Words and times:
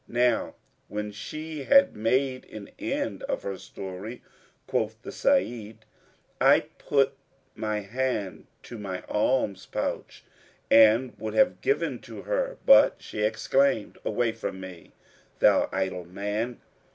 Now 0.07 0.55
when 0.87 1.11
she 1.11 1.65
had 1.65 1.95
made 1.95 2.45
an 2.49 2.71
end 2.79 3.21
of 3.25 3.43
her 3.43 3.55
story 3.59 4.23
(quoth 4.65 4.99
the 5.03 5.11
Sayyid), 5.11 5.85
I 6.41 6.61
put 6.79 7.13
my 7.53 7.81
hand 7.81 8.47
to 8.63 8.79
my 8.79 9.03
alms 9.07 9.67
pouch 9.67 10.23
and 10.71 11.15
would 11.19 11.35
have 11.35 11.61
given 11.61 11.99
to 11.99 12.23
her, 12.23 12.57
but 12.65 12.95
she 12.97 13.21
exclaimed, 13.21 13.99
"Away 14.03 14.31
from 14.31 14.59
me, 14.59 14.91
thou 15.37 15.69
idle 15.71 16.05
man! 16.05 16.59